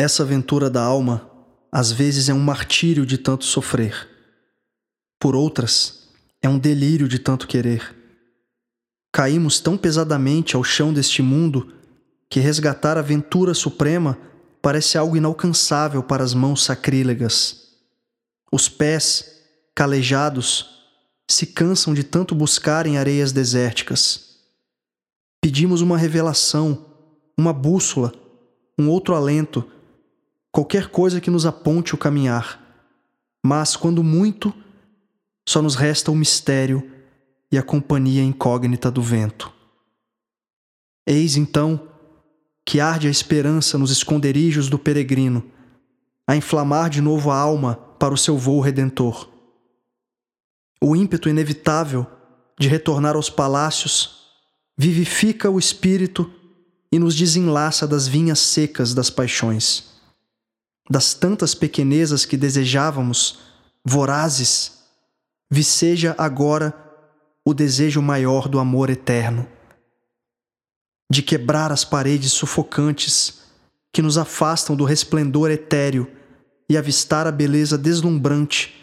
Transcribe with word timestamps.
Essa 0.00 0.22
aventura 0.22 0.70
da 0.70 0.80
alma, 0.80 1.28
às 1.72 1.90
vezes, 1.90 2.28
é 2.28 2.32
um 2.32 2.38
martírio 2.38 3.04
de 3.04 3.18
tanto 3.18 3.44
sofrer. 3.44 4.08
Por 5.18 5.34
outras, 5.34 6.08
é 6.40 6.48
um 6.48 6.56
delírio 6.56 7.08
de 7.08 7.18
tanto 7.18 7.48
querer. 7.48 7.96
Caímos 9.12 9.58
tão 9.58 9.76
pesadamente 9.76 10.54
ao 10.54 10.62
chão 10.62 10.92
deste 10.92 11.20
mundo 11.20 11.74
que 12.30 12.38
resgatar 12.38 12.96
a 12.96 13.00
aventura 13.00 13.52
suprema 13.54 14.16
parece 14.62 14.96
algo 14.96 15.16
inalcançável 15.16 16.00
para 16.00 16.22
as 16.22 16.32
mãos 16.32 16.62
sacrílegas. 16.62 17.72
Os 18.52 18.68
pés, 18.68 19.42
calejados, 19.74 20.78
se 21.28 21.44
cansam 21.44 21.92
de 21.92 22.04
tanto 22.04 22.36
buscar 22.36 22.86
em 22.86 22.98
areias 22.98 23.32
desérticas. 23.32 24.36
Pedimos 25.42 25.80
uma 25.80 25.98
revelação, 25.98 26.86
uma 27.36 27.52
bússola, 27.52 28.12
um 28.78 28.88
outro 28.88 29.16
alento, 29.16 29.68
qualquer 30.58 30.88
coisa 30.88 31.20
que 31.20 31.30
nos 31.30 31.46
aponte 31.46 31.94
o 31.94 31.98
caminhar. 31.98 32.60
Mas, 33.46 33.76
quando 33.76 34.02
muito, 34.02 34.52
só 35.48 35.62
nos 35.62 35.76
resta 35.76 36.10
o 36.10 36.16
mistério 36.16 36.90
e 37.52 37.56
a 37.56 37.62
companhia 37.62 38.24
incógnita 38.24 38.90
do 38.90 39.00
vento. 39.00 39.52
Eis 41.06 41.36
então 41.36 41.88
que 42.66 42.80
arde 42.80 43.06
a 43.06 43.10
esperança 43.10 43.78
nos 43.78 43.92
esconderijos 43.92 44.68
do 44.68 44.80
peregrino, 44.80 45.48
a 46.26 46.34
inflamar 46.34 46.90
de 46.90 47.00
novo 47.00 47.30
a 47.30 47.38
alma 47.38 47.76
para 47.96 48.12
o 48.12 48.18
seu 48.18 48.36
voo 48.36 48.60
redentor. 48.60 49.28
O 50.82 50.96
ímpeto 50.96 51.28
inevitável 51.28 52.04
de 52.58 52.66
retornar 52.66 53.14
aos 53.14 53.30
palácios 53.30 54.26
vivifica 54.76 55.48
o 55.48 55.56
espírito 55.56 56.28
e 56.90 56.98
nos 56.98 57.14
desenlaça 57.14 57.86
das 57.86 58.08
vinhas 58.08 58.40
secas 58.40 58.92
das 58.92 59.08
paixões. 59.08 59.87
Das 60.90 61.14
tantas 61.14 61.54
pequenezas 61.54 62.24
que 62.24 62.36
desejávamos, 62.36 63.40
vorazes, 63.84 64.78
viceja 65.50 66.14
agora 66.18 66.74
o 67.44 67.54
desejo 67.54 68.02
maior 68.02 68.48
do 68.48 68.58
amor 68.58 68.90
eterno. 68.90 69.46
De 71.10 71.22
quebrar 71.22 71.72
as 71.72 71.84
paredes 71.84 72.32
sufocantes 72.32 73.42
que 73.92 74.02
nos 74.02 74.18
afastam 74.18 74.76
do 74.76 74.84
resplendor 74.84 75.50
etéreo 75.50 76.10
e 76.68 76.76
avistar 76.76 77.26
a 77.26 77.32
beleza 77.32 77.78
deslumbrante 77.78 78.74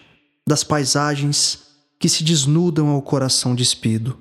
das 0.48 0.64
paisagens 0.64 1.66
que 2.00 2.10
se 2.10 2.24
desnudam 2.24 2.90
ao 2.90 3.02
coração 3.02 3.56
despido. 3.56 4.20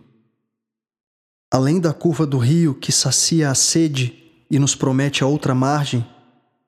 Além 1.53 1.81
da 1.81 1.93
curva 1.93 2.27
do 2.27 2.39
rio 2.39 2.75
que 2.75 2.93
sacia 2.93 3.51
a 3.51 3.55
sede 3.55 4.23
e 4.51 4.59
nos 4.59 4.75
promete 4.75 5.23
a 5.23 5.27
outra 5.27 5.55
margem, 5.55 6.07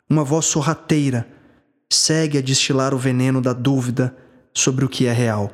uma 0.09 0.25
voz 0.25 0.47
sorrateira 0.47 1.29
segue 1.91 2.39
a 2.39 2.41
destilar 2.41 2.95
o 2.95 2.99
veneno 2.99 3.41
da 3.41 3.53
dúvida 3.53 4.17
sobre 4.53 4.85
o 4.85 4.89
que 4.89 5.07
é 5.07 5.13
real. 5.13 5.53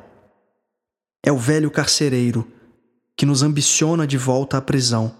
É 1.23 1.31
o 1.31 1.37
velho 1.37 1.71
carcereiro 1.71 2.47
que 3.15 3.25
nos 3.25 3.43
ambiciona 3.43 4.05
de 4.05 4.17
volta 4.17 4.57
à 4.57 4.61
prisão, 4.61 5.15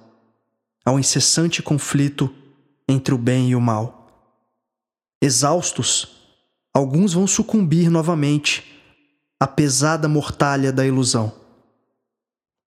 ao 0.84 1.00
incessante 1.00 1.62
conflito 1.62 2.34
entre 2.88 3.14
o 3.14 3.18
bem 3.18 3.50
e 3.50 3.56
o 3.56 3.62
mal. 3.62 4.04
Exaustos, 5.22 6.18
alguns 6.74 7.14
vão 7.14 7.26
sucumbir 7.26 7.90
novamente 7.90 8.82
à 9.40 9.48
pesada 9.48 10.08
mortalha 10.08 10.72
da 10.72 10.86
ilusão. 10.86 11.32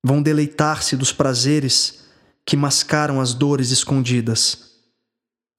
Vão 0.03 0.23
deleitar-se 0.23 0.97
dos 0.97 1.13
prazeres 1.13 2.07
que 2.45 2.57
mascaram 2.57 3.21
as 3.21 3.35
dores 3.35 3.71
escondidas, 3.71 4.76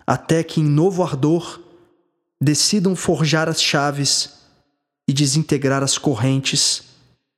até 0.07 0.41
que 0.41 0.61
em 0.61 0.63
novo 0.63 1.03
ardor 1.03 1.61
decidam 2.41 2.95
forjar 2.95 3.49
as 3.49 3.61
chaves 3.61 4.37
e 5.05 5.11
desintegrar 5.11 5.83
as 5.83 5.97
correntes 5.97 6.83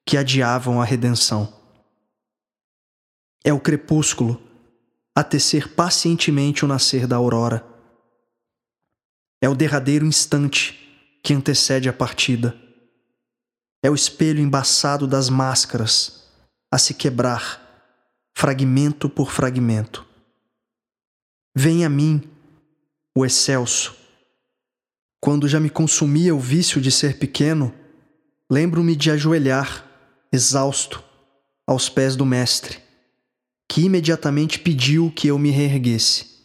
que 0.05 0.15
adiavam 0.15 0.79
a 0.81 0.85
redenção. 0.85 1.51
É 3.43 3.51
o 3.51 3.59
crepúsculo 3.59 4.41
a 5.15 5.23
tecer 5.23 5.73
pacientemente 5.73 6.63
o 6.63 6.67
nascer 6.67 7.07
da 7.07 7.15
aurora. 7.15 7.65
É 9.41 9.49
o 9.49 9.55
derradeiro 9.55 10.05
instante 10.05 11.19
que 11.23 11.33
antecede 11.33 11.89
a 11.89 11.93
partida. 11.93 12.55
É 13.83 13.89
o 13.89 13.95
espelho 13.95 14.41
embaçado 14.41 15.07
das 15.07 15.29
máscaras 15.29 16.27
a 16.71 16.77
se 16.77 16.93
quebrar, 16.93 17.61
fragmento 18.35 19.09
por 19.09 19.31
fragmento. 19.31 20.05
Vem 21.55 21.83
a 21.83 21.89
mim, 21.89 22.21
o 23.19 23.25
excelso. 23.25 23.95
Quando 25.19 25.47
já 25.47 25.59
me 25.59 25.69
consumia 25.69 26.33
o 26.33 26.39
vício 26.39 26.79
de 26.79 26.89
ser 26.89 27.17
pequeno, 27.17 27.73
lembro-me 28.49 28.95
de 28.95 29.11
ajoelhar 29.11 29.85
exausto, 30.31 31.03
aos 31.67 31.89
pés 31.89 32.15
do 32.15 32.25
Mestre, 32.25 32.79
que 33.67 33.81
imediatamente 33.81 34.57
pediu 34.57 35.11
que 35.11 35.27
eu 35.27 35.37
me 35.37 35.51
reerguesse. 35.51 36.39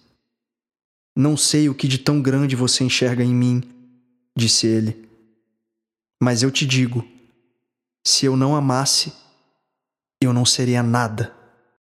Não 1.16 1.36
sei 1.36 1.68
o 1.68 1.74
que 1.74 1.86
de 1.86 1.98
tão 1.98 2.20
grande 2.20 2.56
você 2.56 2.82
enxerga 2.82 3.22
em 3.22 3.32
mim, 3.32 3.62
disse 4.36 4.66
ele, 4.66 5.08
mas 6.20 6.42
eu 6.42 6.50
te 6.50 6.66
digo: 6.66 7.06
se 8.04 8.26
eu 8.26 8.36
não 8.36 8.56
amasse, 8.56 9.12
eu 10.20 10.32
não 10.32 10.44
seria 10.44 10.82
nada. 10.82 11.32